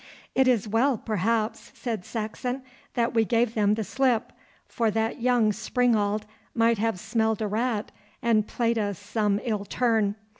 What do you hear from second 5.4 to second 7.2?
springald might have